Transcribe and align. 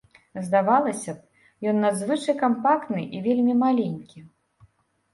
Здавалася 0.45 1.15
б, 1.17 1.45
ён 1.73 1.79
надзвычай 1.85 2.35
кампактны 2.43 3.01
і 3.15 3.25
вельмі 3.31 3.53
маленькі. 3.65 4.29